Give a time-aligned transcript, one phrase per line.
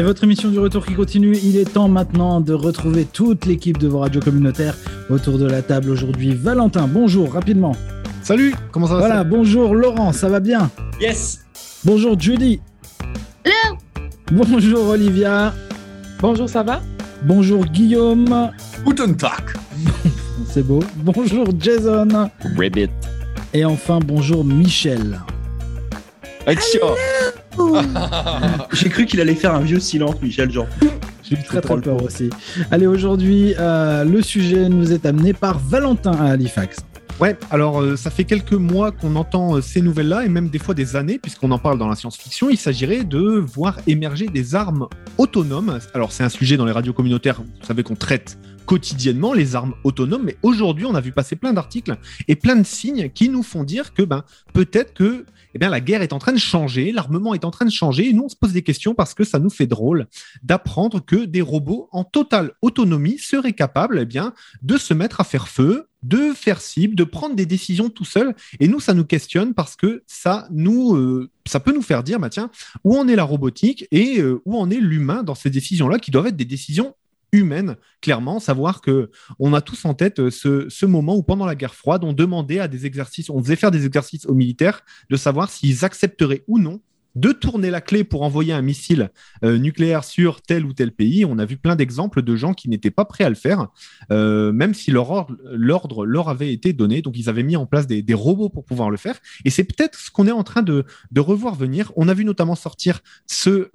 [0.00, 1.36] C'est votre émission du retour qui continue.
[1.42, 4.74] Il est temps maintenant de retrouver toute l'équipe de vos radios communautaires
[5.10, 6.32] autour de la table aujourd'hui.
[6.34, 7.76] Valentin, bonjour, rapidement.
[8.22, 10.70] Salut, comment ça va Voilà, bonjour Laurent, ça va bien
[11.02, 11.44] Yes
[11.84, 12.62] Bonjour Judy.
[13.44, 13.76] Hello.
[14.32, 15.52] Bonjour Olivia.
[16.18, 16.80] Bonjour, ça va
[17.24, 18.52] Bonjour Guillaume.
[18.86, 19.54] Guten Tag
[20.46, 20.80] C'est beau.
[20.96, 22.30] Bonjour Jason.
[22.56, 22.88] Ribbit
[23.52, 25.20] Et enfin, bonjour Michel.
[28.72, 30.66] J'ai cru qu'il allait faire un vieux silence, Michel, genre.
[31.22, 32.30] J'ai eu très très peur aussi.
[32.70, 36.78] Allez, aujourd'hui, euh, le sujet nous est amené par Valentin à Halifax.
[37.20, 40.58] Ouais, alors euh, ça fait quelques mois qu'on entend euh, ces nouvelles-là, et même des
[40.58, 42.48] fois des années, puisqu'on en parle dans la science-fiction.
[42.48, 44.88] Il s'agirait de voir émerger des armes
[45.18, 45.78] autonomes.
[45.92, 49.74] Alors c'est un sujet dans les radios communautaires, vous savez qu'on traite quotidiennement les armes
[49.84, 51.96] autonomes, mais aujourd'hui on a vu passer plein d'articles
[52.28, 54.24] et plein de signes qui nous font dire que ben,
[54.54, 57.64] peut-être que eh bien, la guerre est en train de changer, l'armement est en train
[57.64, 60.06] de changer, et nous, on se pose des questions parce que ça nous fait drôle
[60.42, 65.24] d'apprendre que des robots en totale autonomie seraient capables eh bien, de se mettre à
[65.24, 68.34] faire feu, de faire cible, de prendre des décisions tout seul.
[68.58, 72.18] Et nous, ça nous questionne parce que ça nous, euh, ça peut nous faire dire,
[72.18, 72.50] bah tiens,
[72.84, 76.10] où en est la robotique et euh, où en est l'humain dans ces décisions-là qui
[76.10, 76.94] doivent être des décisions
[77.32, 81.54] humaine, clairement, savoir que on a tous en tête euh, ce, moment où pendant la
[81.54, 85.16] guerre froide, on demandait à des exercices, on faisait faire des exercices aux militaires de
[85.16, 86.80] savoir s'ils accepteraient ou non
[87.16, 89.10] de tourner la clé pour envoyer un missile
[89.44, 91.24] euh, nucléaire sur tel ou tel pays.
[91.24, 93.68] On a vu plein d'exemples de gens qui n'étaient pas prêts à le faire,
[94.12, 97.02] euh, même si l'ordre leur avait été donné.
[97.02, 99.18] Donc ils avaient mis en place des, robots pour pouvoir le faire.
[99.44, 100.84] Et c'est peut-être ce qu'on est en train de,
[101.16, 101.92] revoir venir.
[101.96, 103.68] On a vu notamment sortir ce,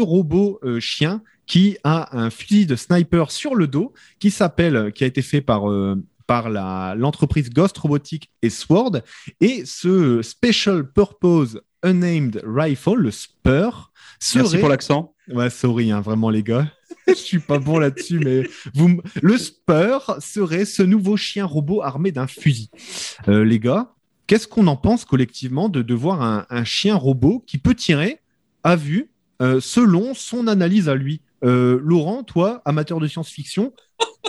[0.00, 5.06] robot chien qui a un fusil de sniper sur le dos, qui s'appelle, qui a
[5.08, 5.96] été fait par euh,
[6.28, 6.50] par
[6.94, 9.00] l'entreprise Ghost Robotics et Sword.
[9.40, 14.42] Et ce Special Purpose Unnamed Rifle, le SPUR, serait...
[14.42, 15.14] Merci pour l'accent.
[15.28, 16.70] Ouais, sorry, hein, vraiment les gars.
[17.08, 18.42] Je suis pas bon là-dessus, mais
[18.74, 19.00] vous...
[19.22, 22.68] le SPUR serait ce nouveau chien robot armé d'un fusil.
[23.28, 23.94] Euh, les gars,
[24.26, 28.20] qu'est-ce qu'on en pense collectivement de, de voir un, un, chien robot qui peut tirer
[28.64, 29.10] à vue
[29.40, 31.22] euh, selon son analyse à lui?
[31.42, 33.72] Laurent, toi, amateur de science-fiction,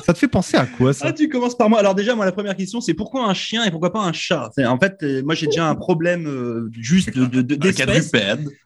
[0.06, 1.80] ça te fait penser à quoi ça Ah, tu commences par moi.
[1.80, 4.50] Alors déjà, moi, la première question, c'est pourquoi un chien et pourquoi pas un chat?
[4.57, 8.12] En fait, euh, moi, j'ai déjà un problème euh, juste de, de, d'espèce.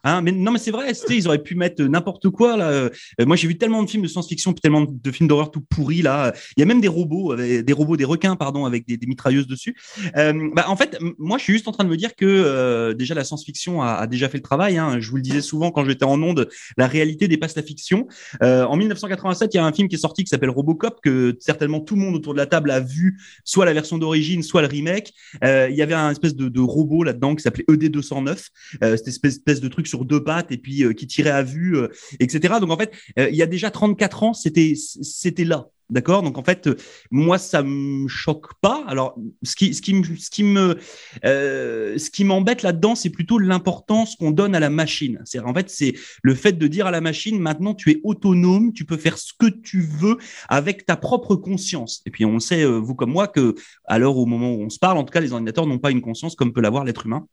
[0.04, 0.92] Hein, mais non, mais c'est vrai.
[1.10, 2.70] Ils auraient pu mettre n'importe quoi là.
[2.70, 6.02] Euh, moi, j'ai vu tellement de films de science-fiction, tellement de films d'horreur tout pourris
[6.02, 6.34] là.
[6.56, 9.48] Il y a même des robots, des robots, des requins, pardon, avec des, des mitrailleuses
[9.48, 9.76] dessus.
[10.18, 12.94] Euh, bah, en fait, moi, je suis juste en train de me dire que euh,
[12.94, 14.78] déjà la science-fiction a, a, déjà fait le travail.
[14.78, 15.00] Hein.
[15.00, 18.08] Je vous le disais souvent quand j'étais en onde, la réalité dépasse la fiction.
[18.42, 21.80] en 1987, il y a un film qui est sorti qui s'appelle Robocop que certainement
[21.80, 24.68] tout le monde autour de la table a vu soit la version d'origine, soit le
[24.68, 25.14] remake.
[25.44, 28.48] Euh, il y avait un espèce de, robot là-dedans qui s'appelait ED209,
[28.84, 31.78] euh, cette espèce, de truc sur deux pattes et puis euh, qui tirait à vue,
[31.78, 31.88] euh,
[32.20, 32.56] etc.
[32.60, 34.76] Donc en fait, il y a déjà 34 ans, c'était
[35.44, 35.68] là.
[35.90, 36.24] D'accord?
[36.24, 36.70] Donc en fait,
[37.12, 38.84] moi, ça me choque pas.
[38.88, 40.78] Alors, ce qui, ce qui, ce qui me,
[41.26, 45.22] euh, ce qui m'embête là-dedans, c'est plutôt l'importance qu'on donne à la machine.
[45.26, 48.74] C'est en fait, c'est le fait de dire à la machine, maintenant, tu es autonome,
[48.74, 50.18] tu peux faire ce que tu veux
[50.50, 52.02] avec ta propre conscience.
[52.06, 53.56] Et puis, on sait, vous comme moi, que
[53.86, 55.92] à l'heure au moment où on se parle, en tout cas, les ordinateurs n'ont pas
[55.92, 57.28] une conscience comme peut l'avoir l'être humain.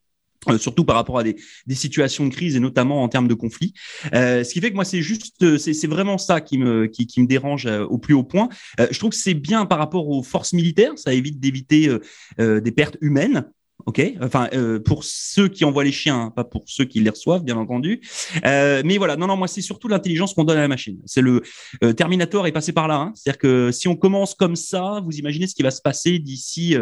[0.49, 1.37] Euh, surtout par rapport à des,
[1.75, 3.75] situations de crise et notamment en termes de conflit.
[4.15, 6.89] Euh, ce qui fait que moi, c'est juste, c'est vraiment ça qui me,
[7.27, 8.49] dérange euh, au plus haut point.
[8.79, 11.91] Euh, je trouve que c'est bien par rapport aux forces militaires, ça évite d'éviter
[12.39, 13.45] euh, des pertes humaines.
[13.87, 17.11] Ok, enfin euh, pour ceux qui envoient les chiens, hein, pas pour ceux qui les
[17.11, 18.01] reçoivent, bien entendu.
[18.45, 20.99] Euh, mais voilà, non, non, moi c'est surtout l'intelligence qu'on donne à la machine.
[21.07, 21.43] C'est le
[21.83, 22.97] euh, Terminator est passé par là.
[22.97, 23.13] Hein.
[23.15, 26.77] C'est-à-dire que si on commence comme ça, vous imaginez ce qui va se passer d'ici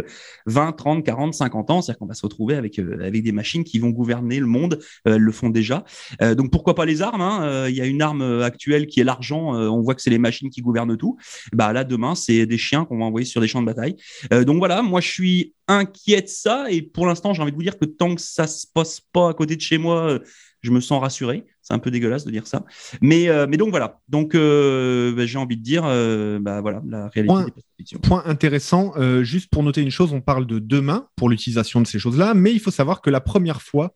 [0.46, 1.82] 20, 30, 40, 50 ans.
[1.82, 4.78] C'est-à-dire qu'on va se retrouver avec avec des machines qui vont gouverner le monde.
[5.04, 5.84] elles le font déjà.
[6.20, 9.52] donc pourquoi pas les armes hein Il y a une arme actuelle qui est l'argent.
[9.54, 11.16] on voit que c'est les machines qui gouvernent tout.
[11.52, 13.96] Bah là demain c'est des chiens qu'on va envoyer sur des champs de bataille.
[14.30, 17.62] donc voilà, moi je suis inquiet de ça et pour l'instant, j'ai envie de vous
[17.62, 20.18] dire que tant que ça se passe pas à côté de chez moi,
[20.62, 21.46] je me sens rassuré.
[21.68, 22.64] C'est un peu dégueulasse de dire ça.
[23.02, 24.00] Mais, euh, mais donc voilà.
[24.08, 27.46] Donc euh, bah, j'ai envie de dire, euh, bah, voilà, la réalité point,
[27.78, 31.86] des point intéressant, juste pour noter une chose, on parle de demain pour l'utilisation de
[31.86, 33.92] ces choses-là, mais il faut savoir que la première fois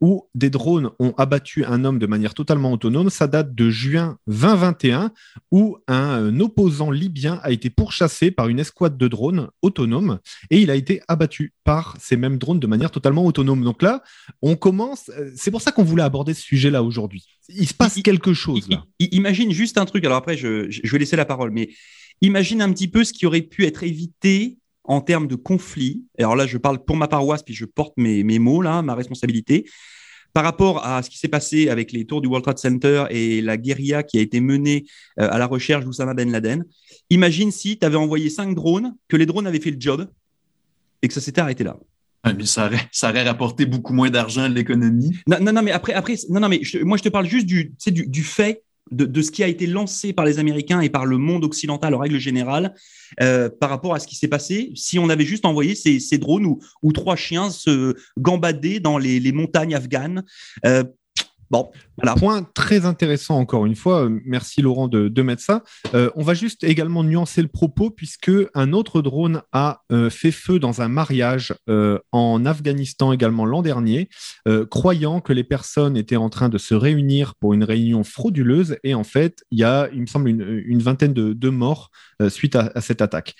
[0.00, 4.16] où des drones ont abattu un homme de manière totalement autonome, ça date de juin
[4.26, 5.12] 2021,
[5.52, 10.18] où un opposant libyen a été pourchassé par une escouade de drones autonomes
[10.50, 13.62] et il a été abattu par ces mêmes drones de manière totalement autonome.
[13.62, 14.02] Donc là,
[14.40, 17.24] on commence, c'est pour ça qu'on voulait aborder ce sujet-là aujourd'hui.
[17.48, 18.84] Il se passe quelque chose là.
[18.98, 20.04] Imagine juste un truc.
[20.04, 21.70] Alors après, je, je, vais laisser la parole, mais
[22.20, 26.04] imagine un petit peu ce qui aurait pu être évité en termes de conflit.
[26.18, 28.94] Alors là, je parle pour ma paroisse, puis je porte mes, mes mots là, ma
[28.94, 29.66] responsabilité.
[30.34, 33.40] par rapport à ce qui s'est passé avec les tours du World Trade Center et
[33.40, 34.84] la guérilla qui a été menée
[35.18, 36.64] euh, à la recherche d'Oussama Ben Laden,
[37.10, 40.06] imagine si tu avais envoyé cinq drones, que les drones avaient fait le job
[41.02, 41.78] et que ça s'était arrêté là.
[42.24, 45.16] Mais ça aurait, ça aurait rapporté beaucoup moins d'argent à l'économie.
[45.26, 47.74] Non, non, non, mais après, après non, non, mais moi, je te parle juste du,
[47.86, 51.18] du, du fait de, ce qui a été lancé par les Américains et par le
[51.18, 52.74] monde occidental en règle générale
[53.20, 56.46] euh, par rapport à ce qui s'est passé si on avait juste envoyé ces, drones
[56.82, 60.24] ou, trois chiens se gambader dans les, les montagnes afghanes
[60.64, 60.84] euh,
[61.50, 62.14] Bon, voilà.
[62.14, 64.04] Point très intéressant encore une fois.
[64.04, 65.62] Euh, merci Laurent de, de mettre ça.
[65.94, 70.30] Euh, on va juste également nuancer le propos puisque un autre drone a euh, fait
[70.30, 74.08] feu dans un mariage euh, en Afghanistan également l'an dernier,
[74.46, 78.76] euh, croyant que les personnes étaient en train de se réunir pour une réunion frauduleuse
[78.84, 81.90] et en fait il y a, il me semble, une, une vingtaine de, de morts
[82.20, 83.34] euh, suite à, à, cette attaque.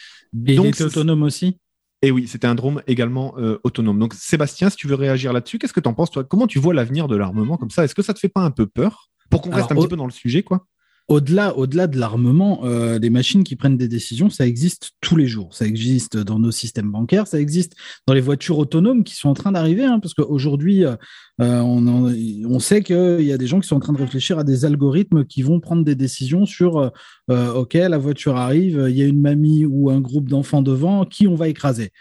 [0.46, 1.58] Et Donc, il était autonome aussi?
[2.02, 3.98] Et oui, c'était un drone également euh, autonome.
[3.98, 6.22] Donc, Sébastien, si tu veux réagir là-dessus, qu'est-ce que tu en penses, toi?
[6.24, 7.84] Comment tu vois l'avenir de l'armement comme ça?
[7.84, 9.10] Est-ce que ça te fait pas un peu peur?
[9.30, 9.80] Pour qu'on reste un au...
[9.80, 10.66] petit peu dans le sujet, quoi
[11.08, 11.52] au-delà,
[11.86, 15.54] de l'armement, euh, des machines qui prennent des décisions, ça existe tous les jours.
[15.54, 17.74] Ça existe dans nos systèmes bancaires, ça existe
[18.06, 20.96] dans les voitures autonomes qui sont en train d'arriver, hein, parce qu'aujourd'hui, euh,
[21.38, 22.12] on, en,
[22.44, 24.64] on, sait qu'il y a des gens qui sont en train de réfléchir à des
[24.64, 26.90] algorithmes qui vont prendre des décisions sur,
[27.30, 31.04] euh, ok, la voiture arrive, il y a une mamie ou un groupe d'enfants devant,
[31.04, 31.92] qui on va écraser.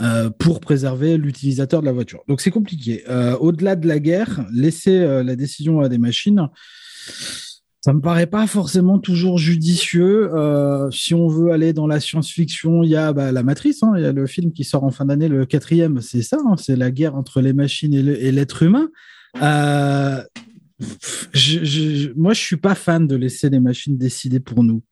[0.00, 2.22] Euh, pour préserver l'utilisateur de la voiture.
[2.28, 3.02] Donc c'est compliqué.
[3.08, 6.48] Euh, Au-delà de la guerre, laisser euh, la décision à des machines,
[7.80, 10.34] ça me paraît pas forcément toujours judicieux.
[10.34, 13.92] Euh, si on veut aller dans la science-fiction, il y a bah, la Matrice, hein,
[13.96, 16.56] il y a le film qui sort en fin d'année, le quatrième, c'est ça, hein,
[16.56, 18.88] c'est la guerre entre les machines et l'être humain.
[19.42, 20.22] Euh,
[21.32, 24.82] je, je, moi, je suis pas fan de laisser les machines décider pour nous.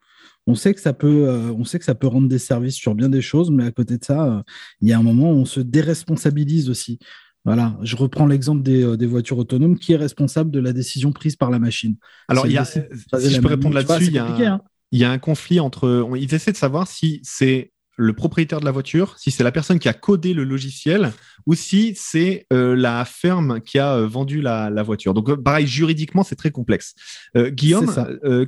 [0.49, 2.95] On sait que ça peut, euh, on sait que ça peut rendre des services sur
[2.95, 4.43] bien des choses, mais à côté de ça, euh,
[4.81, 7.01] il y a un moment où on se déresponsabilise aussi.
[7.47, 9.79] Voilà, je reprends l'exemple des, euh, des, voitures autonomes.
[9.79, 11.97] Qui est responsable de la décision prise par la machine?
[12.29, 12.81] Alors, il y a, si
[13.15, 14.61] je peux répondre là-dessus, il, y a un, hein.
[14.91, 16.09] il y a un conflit entre.
[16.17, 19.79] Ils essaient de savoir si c'est le propriétaire de la voiture, si c'est la personne
[19.79, 21.13] qui a codé le logiciel
[21.47, 25.15] ou si c'est euh, la ferme qui a euh, vendu la, la, voiture.
[25.15, 26.95] Donc, euh, pareil, juridiquement, c'est très complexe.
[27.37, 27.87] Euh, Guillaume,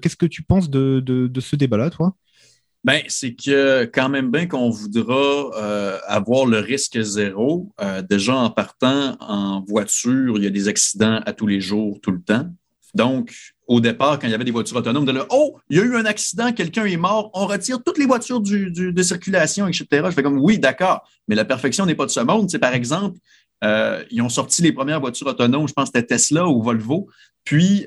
[0.03, 2.15] qu'est-ce que tu penses de, de, de ce débat-là, toi?
[2.85, 7.73] Ben, c'est que quand même bien qu'on voudra euh, avoir le risque zéro.
[7.81, 11.99] Euh, déjà en partant en voiture, il y a des accidents à tous les jours,
[12.01, 12.47] tout le temps.
[12.95, 13.35] Donc,
[13.67, 15.85] au départ, quand il y avait des voitures autonomes, de là, oh, il y a
[15.85, 19.67] eu un accident, quelqu'un est mort, on retire toutes les voitures du, du, de circulation,
[19.67, 19.87] etc.
[20.07, 22.49] Je fais comme, oui, d'accord, mais la perfection n'est pas de ce monde.
[22.49, 23.19] C'est par exemple,
[23.65, 27.09] euh, ils ont sorti les premières voitures autonomes, je pense que c'était Tesla ou Volvo,
[27.45, 27.87] puis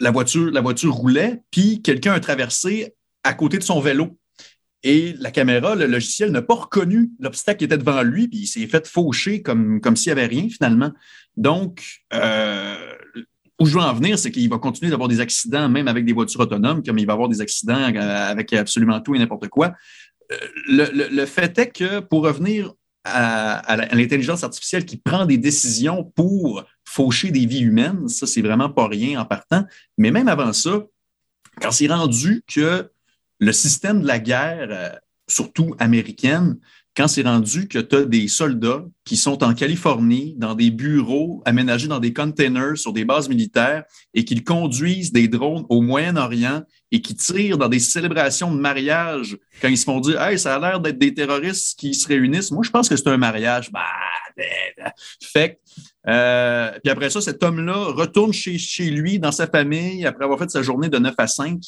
[0.00, 4.18] la voiture, la voiture roulait, puis quelqu'un a traversé à côté de son vélo.
[4.84, 8.46] Et la caméra, le logiciel n'a pas reconnu l'obstacle qui était devant lui, puis il
[8.46, 10.92] s'est fait faucher comme, comme s'il n'y avait rien finalement.
[11.36, 12.76] Donc, euh,
[13.60, 16.12] où je veux en venir, c'est qu'il va continuer d'avoir des accidents, même avec des
[16.12, 19.74] voitures autonomes, comme il va avoir des accidents avec absolument tout et n'importe quoi.
[20.30, 20.36] Euh,
[20.68, 22.72] le, le, fait est que pour revenir
[23.04, 28.70] à l'intelligence artificielle qui prend des décisions pour faucher des vies humaines, ça, c'est vraiment
[28.70, 29.64] pas rien en partant.
[29.96, 30.84] Mais même avant ça,
[31.60, 32.90] quand c'est rendu que
[33.38, 34.90] le système de la guerre, euh,
[35.28, 36.58] surtout américaine,
[36.98, 41.42] quand c'est rendu que tu as des soldats qui sont en Californie, dans des bureaux
[41.44, 46.64] aménagés dans des containers sur des bases militaires et qu'ils conduisent des drones au Moyen-Orient
[46.90, 50.56] et qui tirent dans des célébrations de mariage quand ils se font dire Hey, ça
[50.56, 52.50] a l'air d'être des terroristes qui se réunissent.
[52.50, 53.70] Moi, je pense que c'est un mariage.
[53.70, 53.84] Bah,
[54.36, 54.42] bah,
[54.76, 54.92] bah.
[55.22, 55.60] Fait
[56.08, 60.38] euh, puis après ça, cet homme-là retourne chez, chez lui, dans sa famille, après avoir
[60.38, 61.60] fait sa journée de 9 à 5.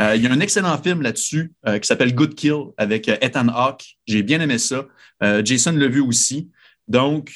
[0.00, 3.16] Euh, il y a un excellent film là-dessus euh, qui s'appelle Good Kill avec euh,
[3.20, 3.96] Ethan Hawke.
[4.06, 4.86] J'ai bien aimé ça.
[5.22, 6.50] Euh, Jason l'a vu aussi.
[6.86, 7.32] Donc,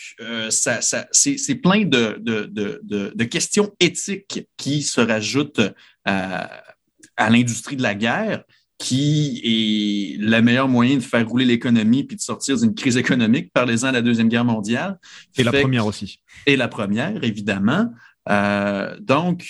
[0.50, 2.82] ça, ça, c'est plein de, de, de,
[3.14, 5.62] de, questions éthiques qui se rajoutent
[6.04, 6.64] à,
[7.16, 8.44] à l'industrie de la guerre,
[8.76, 13.50] qui est le meilleur moyen de faire rouler l'économie puis de sortir d'une crise économique.
[13.54, 14.98] Parlez-en de la Deuxième Guerre mondiale.
[15.32, 16.20] Et fait, la première aussi.
[16.44, 17.90] Et la première, évidemment.
[19.00, 19.46] donc,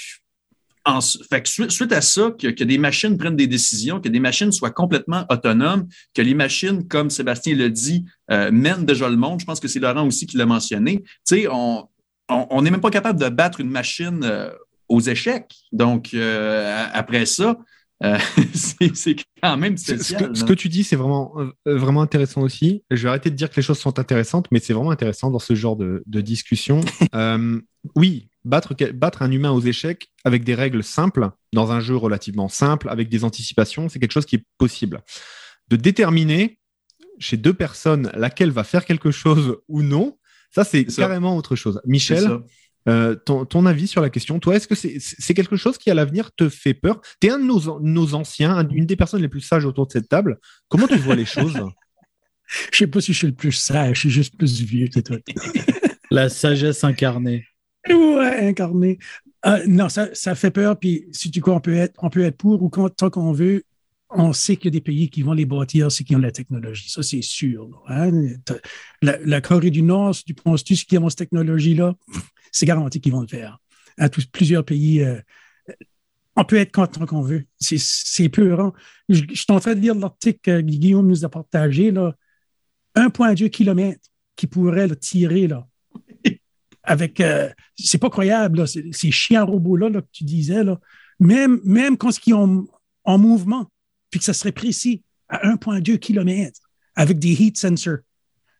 [0.89, 4.09] en, fait que suite, suite, à ça, que, que, des machines prennent des décisions, que
[4.09, 9.09] des machines soient complètement autonomes, que les machines, comme Sébastien le dit, euh, mènent déjà
[9.09, 9.41] le monde.
[9.41, 11.03] Je pense que c'est Laurent aussi qui l'a mentionné.
[11.03, 11.89] Tu sais, on
[12.31, 14.51] n'est on, même pas capable de battre une machine euh,
[14.89, 15.55] aux échecs.
[15.73, 17.59] Donc, euh, après ça,
[18.55, 20.21] c'est quand même spécial.
[20.21, 21.35] Ce que, ce que tu dis, c'est vraiment,
[21.67, 22.85] vraiment intéressant aussi.
[22.91, 25.41] Je vais arrêter de dire que les choses sont intéressantes, mais c'est vraiment intéressant dans
[25.41, 26.81] ce genre de, de discussion.
[27.97, 32.49] oui, battre, battre un humain aux échecs avec des règles simples, dans un jeu relativement
[32.49, 35.03] simple, avec des anticipations, c'est quelque chose qui est possible.
[35.69, 36.59] De déterminer
[37.19, 40.19] chez deux personnes laquelle va faire quelque chose ou non,
[40.51, 41.81] ça, c'est carrément autre chose.
[41.85, 42.41] Michel,
[42.89, 46.31] Euh, ton, avis sur la question, toi, est-ce que c'est quelque chose qui à l'avenir
[46.35, 47.03] te fait peur?
[47.21, 49.93] Tu es un de nos, nos anciens, une des personnes les plus sages autour de
[49.93, 50.39] cette table.
[50.69, 51.61] Comment tu vois les choses?
[52.73, 55.01] Je sais pas si je suis le plus sage, je suis juste plus vieux que
[55.01, 55.19] toi.
[56.11, 57.45] la sagesse incarnée.
[57.91, 58.99] Ouais, incarnée.
[59.47, 60.79] Euh, non, ça, ça, fait peur.
[60.79, 63.33] Puis si tu crois, on peut être, on peut être pour ou contre tant qu'on
[63.33, 63.65] veut.
[64.11, 66.33] On sait qu'il y a des pays qui vont les bâtir, c'est qui ont la
[66.33, 66.89] technologie.
[66.89, 67.83] Ça, c'est sûr.
[67.89, 68.11] Hein.
[69.03, 71.95] La, Corée du Nord, si tu penses tu qui ont cette technologie-là,
[72.53, 73.59] c'est garanti qu'ils vont le faire.
[73.99, 75.21] À tous, plusieurs pays, euh,
[76.37, 77.45] on peut être content qu'on veut.
[77.61, 78.73] C'est pur.
[79.11, 81.91] Je, je, suis en train de lire l'article que Guillaume nous a partagé.
[81.91, 82.15] Là.
[82.99, 84.01] 1,2 km
[84.37, 85.67] qui pourrait le tirer là,
[86.89, 87.21] avec.
[87.21, 90.81] Euh, c'est pas croyable, là, ces chiens robots-là que tu disais, là,
[91.21, 92.67] même, même quand ils sont
[93.05, 93.71] en mouvement,
[94.11, 96.59] puis que ça serait précis à 1,2 km
[96.95, 97.99] avec des heat sensors.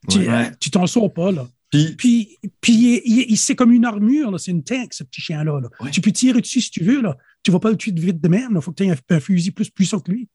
[0.09, 1.49] Tu t'en sors pas, là.
[1.71, 5.61] Puis, puis, puis il, c'est comme une armure, c'est une tank, ce petit chien-là.
[5.93, 7.03] Tu peux tirer dessus si tu veux.
[7.03, 7.17] Là.
[7.43, 8.53] Tu ne vas pas le tuer de vite de même.
[8.55, 10.29] Il faut que tu aies un, fusil plus puissant que lui.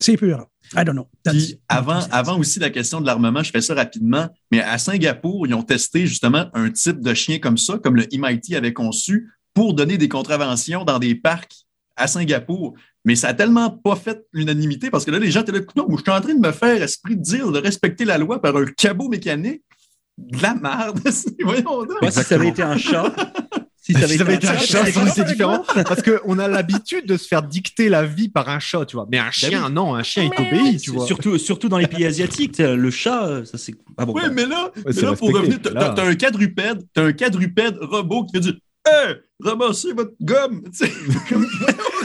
[0.00, 0.46] C'est pur.
[0.74, 1.08] I don't know.
[1.24, 5.46] Puis avant, avant aussi la question de l'armement, je fais ça rapidement, mais à Singapour,
[5.46, 9.30] ils ont testé justement un type de chien comme ça, comme le MIT avait conçu,
[9.54, 12.74] pour donner des contraventions dans des parcs à Singapour.
[13.04, 15.86] Mais ça a tellement pas fait l'unanimité parce que là, les gens étaient là, non,
[15.90, 18.56] je suis en train de me faire esprit de dire de respecter la loi par
[18.56, 19.62] un cabot mécanique.
[20.18, 20.98] De la merde.
[21.44, 22.10] Voyons donc.
[22.10, 23.14] si ça avait été un chat,
[23.88, 25.64] si ça avait, été, un chat, c'est différent.
[25.74, 29.06] Parce qu'on a l'habitude de se faire dicter la vie par un chat, tu vois.
[29.10, 31.06] Mais un bah chien, non, un chien, il t'obéit, tu vois.
[31.06, 33.74] Surtout, surtout dans les pays asiatiques, le chat, ça c'est.
[33.96, 37.12] Ah bon, oui, mais là, mais là pour revenir, t'as as un quadrupède, t'as un
[37.12, 40.62] quadrupède robot qui fait du Hé, ramassez votre gomme!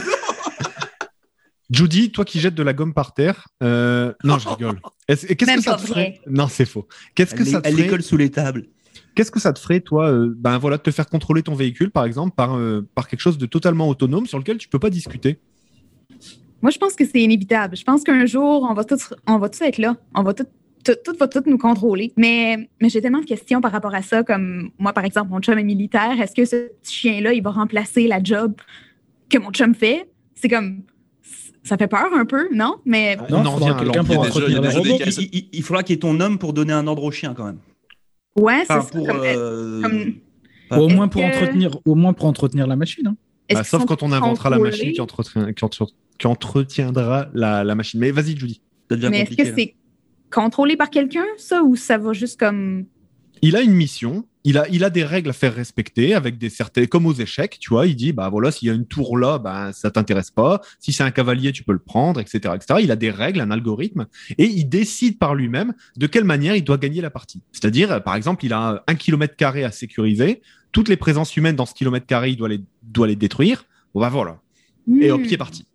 [1.70, 4.80] Judy, toi qui jettes de la gomme par terre, euh, non, je rigole.
[5.06, 6.86] Qu'est-ce que ça te ferait Non, c'est faux.
[7.14, 8.66] Qu'est-ce que ça te ferait Elle l'école sous les tables.
[9.14, 11.90] Qu'est-ce que ça te ferait, toi, euh, ben voilà, de te faire contrôler ton véhicule,
[11.90, 14.90] par exemple, par, euh, par quelque chose de totalement autonome sur lequel tu peux pas
[14.90, 15.38] discuter?
[16.62, 17.76] Moi, je pense que c'est inévitable.
[17.76, 19.96] Je pense qu'un jour, on va tous, on va tous être là.
[20.14, 20.46] On va tout,
[20.82, 22.12] tout, va tout nous contrôler.
[22.16, 25.40] Mais, mais j'ai tellement de questions par rapport à ça, comme moi, par exemple, mon
[25.40, 26.20] chum est militaire.
[26.20, 28.54] Est-ce que ce chien-là, il va remplacer la job
[29.28, 30.08] que mon chum fait?
[30.34, 30.82] C'est comme
[31.62, 32.76] ça fait peur un peu, non?
[32.84, 34.60] Mais non, non, quelqu'un pour entretenir
[35.32, 37.44] il, il, faudra qu'il y ait ton homme pour donner un ordre au chien quand
[37.44, 37.58] même.
[38.36, 39.82] Ouais, c'est Pour, euh,
[40.70, 43.06] au moins pour entretenir, au moins pour entretenir la machine.
[43.06, 43.16] Hein.
[43.52, 45.00] Bah, sauf quand on inventera la machine qui,
[46.18, 48.00] qui, entretiendra la, la, machine.
[48.00, 48.60] Mais vas-y, Julie.
[48.90, 49.74] Mais est-ce que c'est
[50.30, 52.86] contrôlé par quelqu'un, ça, ou ça va juste comme.
[53.42, 56.50] Il a une mission il a, il a des règles à faire respecter avec des
[56.50, 57.86] certains, comme aux échecs, tu vois.
[57.86, 60.60] Il dit, bah voilà, s'il y a une tour là, bah ça t'intéresse pas.
[60.78, 62.80] Si c'est un cavalier, tu peux le prendre, etc., etc.
[62.82, 66.62] Il a des règles, un algorithme, et il décide par lui-même de quelle manière il
[66.62, 67.42] doit gagner la partie.
[67.52, 70.42] C'est-à-dire, par exemple, il a un kilomètre carré à sécuriser.
[70.72, 73.64] Toutes les présences humaines dans ce kilomètre carré, il doit les, doit les détruire.
[73.94, 74.40] Bon, bah voilà.
[75.00, 75.66] Et hop, il est parti.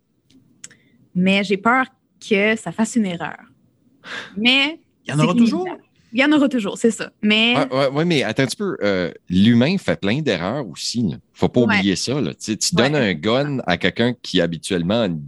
[1.14, 1.86] Mais j'ai peur
[2.20, 3.38] que ça fasse une erreur.
[4.36, 4.80] Mais.
[5.06, 5.66] Il y en aura toujours?
[6.12, 7.10] Il y en aura toujours, c'est ça.
[7.22, 7.54] Mais.
[7.70, 8.76] Oui, ouais, mais attends un petit peu.
[8.82, 11.02] Euh, l'humain fait plein d'erreurs aussi.
[11.02, 11.16] Là.
[11.32, 12.20] Faut pas oublier ça.
[12.20, 12.32] Là.
[12.34, 15.20] Tu, donnes un gun à quelqu'un qui habituellement a une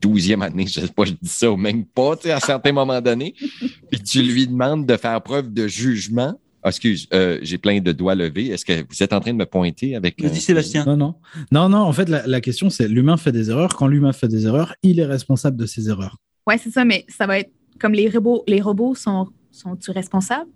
[0.00, 3.00] douzième année, je sais pas, je dis ça ou même pas, à un certain moment
[3.00, 3.34] donné,
[3.90, 6.38] puis tu lui demandes de faire preuve de jugement.
[6.62, 8.48] Ah, excuse, euh, j'ai plein de doigts levés.
[8.48, 10.20] Est-ce que vous êtes en train de me pointer avec.
[10.20, 10.84] Vas-y, Sébastien.
[10.84, 11.14] Non, non.
[11.52, 13.76] Non, non, en fait, la, la question, c'est l'humain fait des erreurs.
[13.76, 16.16] Quand l'humain fait des erreurs, il est responsable de ses erreurs.
[16.48, 20.50] Oui, c'est ça, mais ça va être comme les robots, les robots sont sont-ils responsables?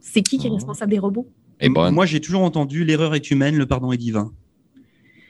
[0.00, 0.54] C'est qui qui est oh.
[0.54, 1.28] responsable des robots?
[1.60, 4.32] Et Moi, j'ai toujours entendu l'erreur est humaine, le pardon est divin.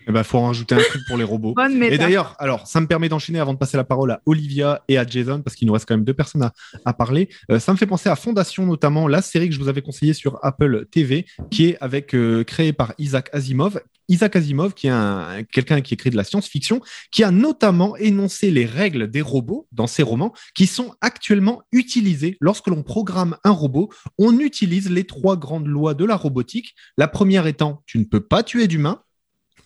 [0.07, 1.55] Il eh ben, faut en rajouter un truc pour les robots.
[1.83, 4.99] et d'ailleurs, alors, ça me permet d'enchaîner avant de passer la parole à Olivia et
[4.99, 6.51] à Jason, parce qu'il nous reste quand même deux personnes
[6.85, 7.31] à, parler.
[7.51, 10.13] Euh, ça me fait penser à Fondation, notamment la série que je vous avais conseillée
[10.13, 13.81] sur Apple TV, qui est avec euh, créée par Isaac Asimov.
[14.09, 16.81] Isaac Asimov, qui est quelqu'un qui écrit de la science-fiction,
[17.11, 22.37] qui a notamment énoncé les règles des robots dans ses romans, qui sont actuellement utilisées
[22.41, 23.89] lorsque l'on programme un robot.
[24.19, 26.75] On utilise les trois grandes lois de la robotique.
[26.99, 29.01] La première étant, tu ne peux pas tuer d'humains.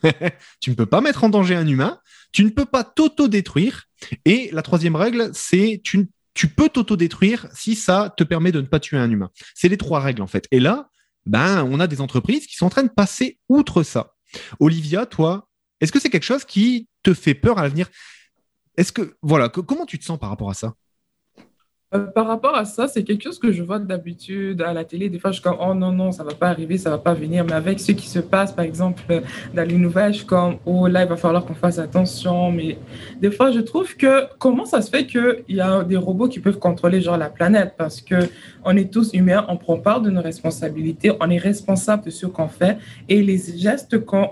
[0.61, 2.01] tu ne peux pas mettre en danger un humain,
[2.33, 3.85] tu ne peux pas t'auto-détruire.
[4.25, 8.67] Et la troisième règle, c'est tu, tu peux t'auto-détruire si ça te permet de ne
[8.67, 9.31] pas tuer un humain.
[9.55, 10.47] C'est les trois règles en fait.
[10.51, 10.91] Et là,
[11.27, 14.15] ben, on a des entreprises qui sont en train de passer outre ça.
[14.61, 15.49] Olivia, toi,
[15.81, 17.89] est-ce que c'est quelque chose qui te fait peur à l'avenir?
[18.77, 20.75] Est-ce que voilà, comment tu te sens par rapport à ça?
[21.95, 25.09] Euh, par rapport à ça, c'est quelque chose que je vois d'habitude à la télé.
[25.09, 27.15] Des fois, je suis comme, oh non, non, ça va pas arriver, ça va pas
[27.15, 27.47] venir.
[27.47, 29.23] Mais avec ce qui se passe, par exemple,
[29.55, 32.53] dans les nouvelles, je suis comme, oh là, il va falloir qu'on fasse attention.
[32.53, 32.77] Mais
[33.23, 36.41] des fois, je trouve que, comment ça se fait qu'il y a des robots qui
[36.41, 37.73] peuvent contrôler, genre, la planète?
[37.79, 38.17] Parce que
[38.65, 42.27] on est tous humains, on prend part de nos responsabilités, on est responsable de ce
[42.27, 42.77] qu'on fait
[43.09, 44.29] et les gestes qu'on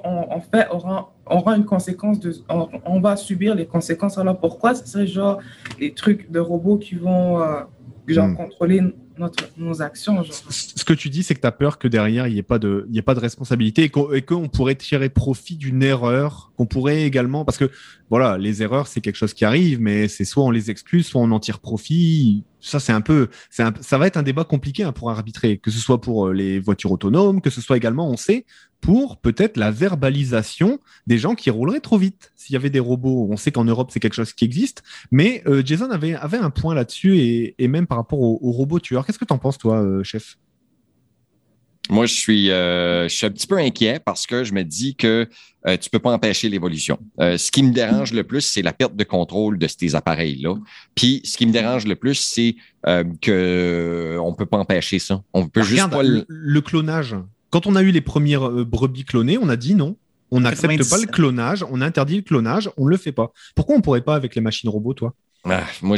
[0.52, 4.18] fait auront aura une conséquence de, on, va subir les conséquences.
[4.18, 5.38] Alors pourquoi ce serait genre
[5.80, 7.60] les trucs de robots qui vont euh,
[8.06, 8.36] genre hmm.
[8.36, 8.82] contrôler
[9.18, 12.34] notre, nos actions Ce que tu dis, c'est que tu as peur que derrière, il
[12.34, 16.52] n'y ait, pas de, ait pas de responsabilité et qu'on pourrait tirer profit d'une erreur,
[16.56, 17.70] qu'on pourrait également, parce que
[18.10, 21.20] voilà, les erreurs, c'est quelque chose qui arrive, mais c'est soit on les excuse, soit
[21.20, 22.44] on en tire profit.
[22.60, 23.28] Ça, c'est un peu,
[23.58, 26.32] un, ça va être un débat compliqué hein, pour arbitrer, que ce soit pour euh,
[26.32, 28.44] les voitures autonomes, que ce soit également, on sait,
[28.80, 32.32] pour peut-être la verbalisation des gens qui rouleraient trop vite.
[32.36, 35.42] S'il y avait des robots, on sait qu'en Europe, c'est quelque chose qui existe, mais
[35.46, 39.04] euh, Jason avait, avait un point là-dessus et, et, même par rapport aux, robots tueurs.
[39.06, 40.38] Qu'est-ce que tu en penses, toi, euh, chef?
[41.88, 45.28] Moi, je suis, je suis un petit peu inquiet parce que je me dis que
[45.66, 46.98] euh, tu peux pas empêcher l'évolution.
[47.20, 50.54] Euh, ce qui me dérange le plus, c'est la perte de contrôle de ces appareils-là.
[50.94, 52.54] Puis, ce qui me dérange le plus, c'est
[52.86, 55.22] euh, que on peut pas empêcher ça.
[55.32, 56.60] On peut juste pas le...
[56.60, 57.16] clonage.
[57.56, 59.96] Quand on a eu les premières euh, brebis clonées, on a dit non.
[60.30, 63.32] On n'accepte pas le clonage, on interdit le clonage, on le fait pas.
[63.54, 65.14] Pourquoi on pourrait pas avec les machines robots, toi?
[65.48, 65.96] Ah, moi,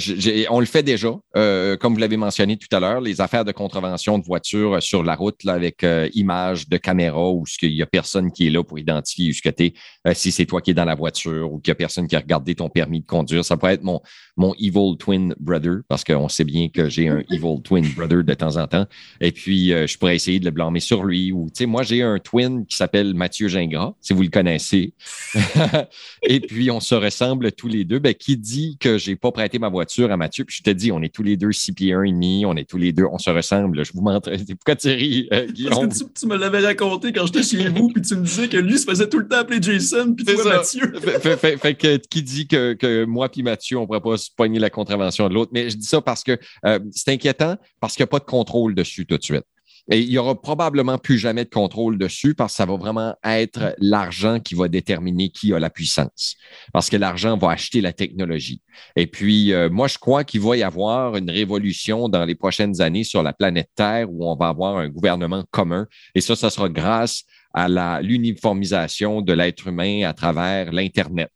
[0.50, 1.08] on le fait déjà.
[1.36, 4.80] Euh, comme vous l'avez mentionné tout à l'heure, les affaires de contravention de voitures euh,
[4.80, 8.46] sur la route là, avec euh, image de caméra où il n'y a personne qui
[8.46, 10.84] est là pour identifier où ce que tu es, si c'est toi qui es dans
[10.84, 13.44] la voiture ou qu'il n'y a personne qui a regardé ton permis de conduire.
[13.44, 14.02] Ça pourrait être mon,
[14.36, 18.34] mon evil twin brother parce qu'on sait bien que j'ai un evil twin brother de
[18.34, 18.86] temps en temps.
[19.20, 21.32] Et puis, je pourrais essayer de le blâmer sur lui.
[21.32, 24.92] Ou, tu sais, moi, j'ai un twin qui s'appelle Mathieu Gingras, si vous le connaissez.
[26.22, 27.98] Et puis, on se ressemble tous les deux.
[27.98, 30.44] Ben, qui dit que j'ai pas prêté ma voiture à Mathieu.
[30.44, 32.56] Puis je te dis, on est tous les deux six pieds un et demi, on
[32.56, 33.84] est tous les deux, on se ressemble.
[33.84, 34.30] Je vous montre.
[34.48, 35.88] Pourquoi tu ris, euh, Guillaume?
[35.88, 38.56] Parce que tu, me l'avais raconté quand j'étais chez vous, puis tu me disais que
[38.56, 40.92] lui se faisait tout le temps appeler Jason, puis toi, Mathieu.
[41.00, 44.58] fait, que qui dit que, que moi puis Mathieu, on ne pourrait pas se pogner
[44.58, 45.52] la contravention de l'autre?
[45.54, 48.24] Mais je dis ça parce que euh, c'est inquiétant, parce qu'il n'y a pas de
[48.24, 49.44] contrôle dessus tout de suite.
[49.90, 53.14] Et il y aura probablement plus jamais de contrôle dessus parce que ça va vraiment
[53.24, 56.36] être l'argent qui va déterminer qui a la puissance.
[56.72, 58.60] Parce que l'argent va acheter la technologie.
[58.96, 62.80] Et puis, euh, moi, je crois qu'il va y avoir une révolution dans les prochaines
[62.82, 65.86] années sur la planète Terre où on va avoir un gouvernement commun.
[66.14, 67.24] Et ça, ça sera grâce
[67.54, 71.30] à l'uniformisation de l'être humain à travers l'Internet.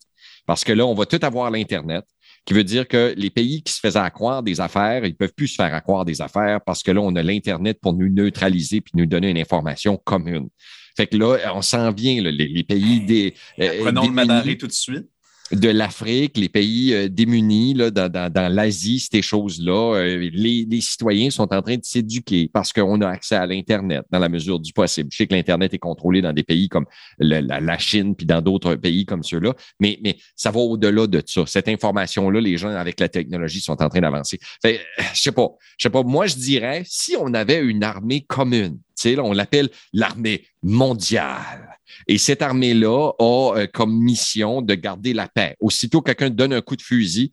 [0.47, 2.05] Parce que là, on va tout avoir l'Internet
[2.45, 5.49] qui veut dire que les pays qui se faisaient accroire des affaires, ils peuvent plus
[5.49, 8.93] se faire accroire des affaires parce que là, on a l'Internet pour nous neutraliser puis
[8.97, 10.49] nous donner une information commune.
[10.97, 13.35] Fait que là, on s'en vient, les, pays des.
[13.57, 15.09] Prenons le tout de suite
[15.51, 20.81] de l'Afrique, les pays euh, démunis là, dans, dans, l'Asie, ces choses-là, euh, les, les,
[20.81, 24.61] citoyens sont en train de s'éduquer parce qu'on a accès à l'Internet dans la mesure
[24.61, 25.11] du possible.
[25.13, 26.87] Je sais que l'Internet est contrôlé dans des pays comme
[27.19, 31.23] la, la, Chine puis dans d'autres pays comme ceux-là, mais, mais ça va au-delà de
[31.27, 31.45] ça.
[31.47, 34.39] Cette information-là, les gens avec la technologie sont en train d'avancer.
[34.65, 34.79] Je
[35.15, 36.03] sais pas, je sais pas.
[36.03, 38.79] Moi, je dirais, si on avait une armée commune,
[39.19, 41.79] on l'appelle l'armée mondiale.
[42.07, 45.57] Et cette armée-là a euh, comme mission de garder la paix.
[45.61, 47.31] Aussitôt que quelqu'un donne un coup de fusil,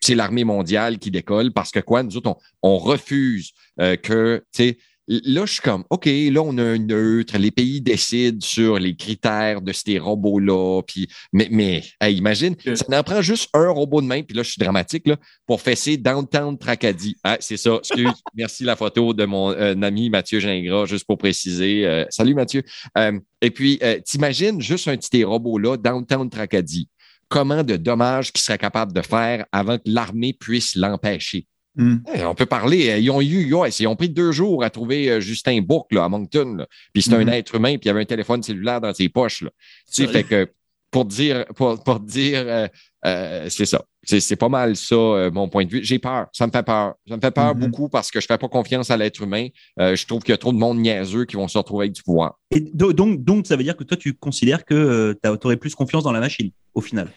[0.00, 4.64] c'est l'armée mondiale qui décolle parce que quoi, nous autres, on, refuse euh, que, tu
[4.64, 7.36] sais, Là, je suis comme, OK, là, on a un neutre.
[7.36, 10.80] Les pays décident sur les critères de ces robots-là.
[10.86, 14.22] Puis, mais, mais imagine, ça en prend juste un robot de main.
[14.22, 17.16] Puis là, je suis dramatique, là, pour fesser Downtown Tracadie.
[17.22, 17.76] Ah, c'est ça.
[17.76, 18.12] Excuse.
[18.34, 21.86] Merci la photo de mon euh, ami Mathieu Gingras, juste pour préciser.
[21.86, 22.62] Euh, salut, Mathieu.
[22.96, 26.88] Euh, et puis, t'imagines juste un petit robot-là, Downtown Tracadie.
[27.28, 31.46] Comment de dommages qu'il serait capable de faire avant que l'armée puisse l'empêcher?
[31.76, 31.96] Hmm.
[32.06, 32.90] on peut parler.
[32.90, 36.04] Euh, ils ont eu, ils ont pris deux jours à trouver euh, Justin Bourque là,
[36.04, 36.66] à Moncton.
[36.92, 37.30] Puis c'est un hmm.
[37.30, 39.42] être humain, puis il avait un téléphone cellulaire dans ses poches.
[39.42, 39.50] Là.
[39.92, 40.48] Tu sais, fait que
[40.92, 42.68] pour dire, pour, pour dire,
[43.04, 43.84] euh, c'est ça.
[44.04, 45.80] C'est pas mal ça, mon point de vue.
[45.82, 46.26] J'ai peur.
[46.32, 46.94] Ça me fait peur.
[47.08, 47.58] Ça me fait peur hmm.
[47.58, 49.48] beaucoup parce que je fais pas confiance à l'être humain.
[49.78, 52.04] je trouve qu'il y a trop de monde niaiseux qui vont se retrouver avec du
[52.04, 52.38] pouvoir.
[52.52, 56.04] Et donc, donc, ça veut dire que toi, tu considères que tu aurais plus confiance
[56.04, 57.08] dans la machine, au final?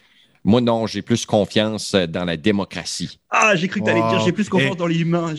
[0.48, 3.20] Moi, non, j'ai plus confiance dans la démocratie.
[3.28, 5.34] Ah, j'ai cru que tu allais dire j'ai plus confiance dans les humains.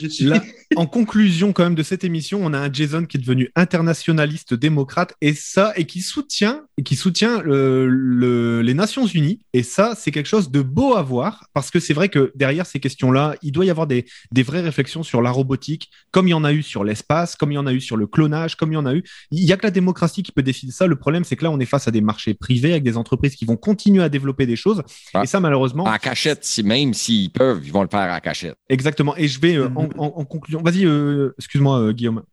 [0.76, 4.54] en conclusion, quand même, de cette émission, on a un Jason qui est devenu internationaliste
[4.54, 9.40] démocrate et ça, et qui soutient, qui soutient le, les Nations Unies.
[9.54, 12.66] Et ça, c'est quelque chose de beau à voir parce que c'est vrai que derrière
[12.66, 16.32] ces questions-là, il doit y avoir des, des vraies réflexions sur la robotique, comme il
[16.32, 18.56] y en a eu sur l'espace, comme il y en a eu sur le clonage,
[18.56, 19.04] comme il y en a eu.
[19.32, 20.88] Il n'y a que la démocratie qui peut décider ça.
[20.88, 23.36] Le problème, c'est que là, on est face à des marchés privés avec des entreprises
[23.36, 24.84] qui vont continuer à développer des choses
[25.22, 25.86] Et ça, malheureusement.
[25.86, 28.56] En cachette, si, même s'ils peuvent, ils vont le faire en cachette.
[28.70, 29.16] Exactement.
[29.18, 30.62] Et je vais euh, en, en, conclusion.
[30.62, 32.24] Vas-y, euh, excuse-moi, Guillaume.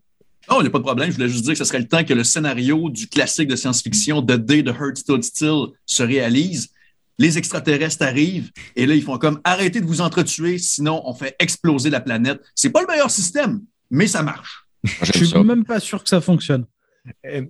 [0.51, 1.11] Non, il n'y a pas de problème.
[1.11, 3.57] Je voulais juste dire que ce serait le temps que le scénario du classique de
[3.57, 6.69] science-fiction The Day the Heart Stood Still se réalise.
[7.19, 11.35] Les extraterrestres arrivent et là, ils font comme arrêtez de vous entretuer, sinon on fait
[11.39, 12.41] exploser la planète.
[12.55, 14.67] C'est pas le meilleur système, mais ça marche.
[15.03, 16.67] Je suis même pas sûr que ça fonctionne.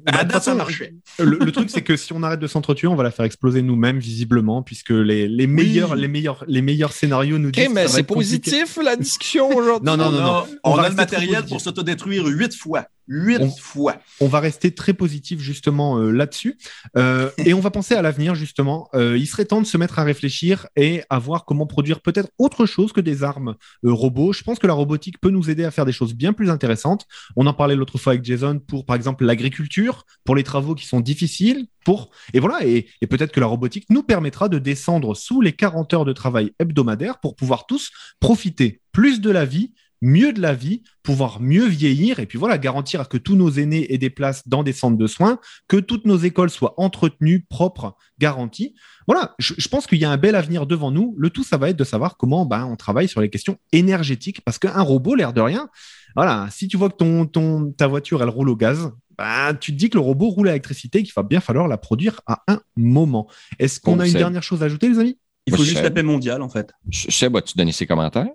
[0.05, 0.95] Bah, ça marchait.
[1.19, 3.99] Le, truc, c'est que si on arrête de s'entretuer, on va la faire exploser nous-mêmes,
[3.99, 7.69] visiblement, puisque les, les meilleurs, les, meilleurs, les meilleurs scénarios nous disent.
[7.73, 9.87] mais c'est positif la discussion aujourd'hui.
[9.87, 10.47] Non, non, non, non.
[10.65, 12.87] On, on a le matériel pour s'autodétruire huit fois.
[13.09, 13.97] Huit fois.
[14.21, 16.59] On va rester très positif justement euh, là-dessus.
[16.97, 18.89] Euh, et on va penser à l'avenir justement.
[18.95, 22.31] Euh, il serait temps de se mettre à réfléchir et à voir comment produire peut-être
[22.39, 24.33] autre chose que des armes robots.
[24.33, 27.07] Je pense que la robotique peut nous aider à faire des choses bien plus intéressantes.
[27.37, 30.87] On en parlait l'autre fois avec Jason pour par exemple l'agriculture, pour les travaux qui
[30.87, 31.67] sont difficiles.
[31.85, 32.11] Pour...
[32.33, 35.95] Et voilà, et, et peut-être que la robotique nous permettra de descendre sous les 40
[35.95, 40.55] heures de travail hebdomadaire pour pouvoir tous profiter plus de la vie mieux de la
[40.55, 44.47] vie, pouvoir mieux vieillir et puis voilà, garantir que tous nos aînés aient des places
[44.47, 48.75] dans des centres de soins, que toutes nos écoles soient entretenues, propres, garanties.
[49.07, 51.15] Voilà, je, pense qu'il y a un bel avenir devant nous.
[51.17, 54.41] Le tout, ça va être de savoir comment ben, on travaille sur les questions énergétiques
[54.43, 55.69] parce qu'un robot, l'air de rien,
[56.17, 59.73] voilà, si tu vois que ton, ton, ta voiture, elle roule au gaz, ben, tu
[59.73, 62.43] te dis que le robot roule à l'électricité, qu'il va bien falloir la produire à
[62.49, 63.29] un moment.
[63.59, 65.19] Est-ce qu'on a une dernière chose à ajouter, les amis?
[65.47, 66.73] Il faut juste la paix mondiale, en fait.
[66.91, 68.27] Je sais, tu donner ses commentaires?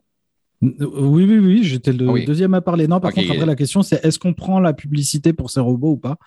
[0.61, 2.87] Oui, oui, oui, j'étais le ah deuxième à parler.
[2.87, 5.93] Non, par contre, après, la question, c'est est-ce qu'on prend la publicité pour ces robots
[5.93, 6.17] ou pas?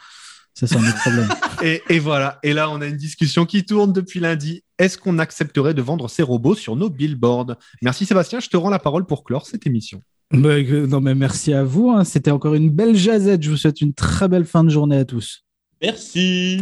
[0.55, 1.29] Ça, c'est un autre problème.
[1.91, 2.39] et, voilà.
[2.43, 4.63] Et là, on a une discussion qui tourne depuis lundi.
[4.79, 7.57] Est-ce qu'on accepterait de vendre ces robots sur nos billboards?
[7.83, 10.01] Merci Sébastien, je te rends la parole pour clore cette émission.
[10.31, 11.91] Bah, non, mais merci à vous.
[11.91, 12.05] Hein.
[12.05, 13.43] C'était encore une belle jazette.
[13.43, 15.45] Je vous souhaite une très belle fin de journée à tous.
[15.83, 16.59] Merci.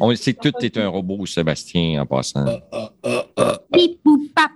[0.00, 2.46] on, sait, que tout est un robot, Sébastien, en passant.
[2.46, 2.60] Uh,
[3.04, 4.48] uh, uh,